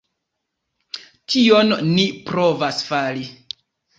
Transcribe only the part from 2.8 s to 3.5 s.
fari.